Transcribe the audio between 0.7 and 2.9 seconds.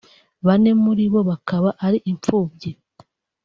muri bo bakaba ari impfubyi